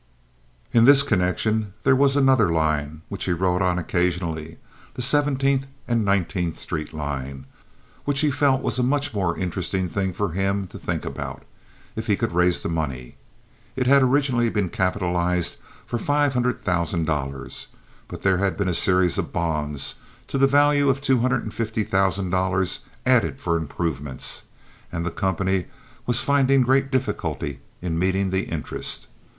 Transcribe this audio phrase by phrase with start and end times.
[0.73, 4.57] In this connection, there was another line, which he rode on occasionally,
[4.95, 7.45] the Seventeenth and Nineteenth Street line,
[8.03, 11.43] which he felt was a much more interesting thing for him to think about,
[11.95, 13.17] if he could raise the money.
[13.75, 17.67] It had been originally capitalized for five hundred thousand dollars;
[18.07, 19.93] but there had been a series of bonds
[20.29, 24.45] to the value of two hundred and fifty thousand dollars added for improvements,
[24.91, 25.67] and the company
[26.07, 29.05] was finding great difficulty in meeting the interest.